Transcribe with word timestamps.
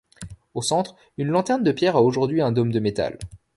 Au 0.55 0.63
centre, 0.63 0.95
une 1.19 1.27
lanterne 1.27 1.61
de 1.63 1.71
pierre 1.71 1.95
a 1.95 2.01
aujourd’hui 2.01 2.41
un 2.41 2.51
dôme 2.51 2.71
de 2.71 2.79
métal. 2.79 3.19